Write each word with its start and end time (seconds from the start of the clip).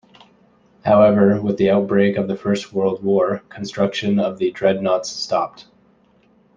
However, 0.83 1.39
with 1.39 1.57
the 1.57 1.69
outbreak 1.69 2.17
of 2.17 2.27
the 2.27 2.35
First 2.35 2.73
World 2.73 3.03
War, 3.03 3.43
construction 3.49 4.17
of 4.17 4.39
the 4.39 4.49
dreadnoughts 4.49 5.11
stopped. 5.11 5.67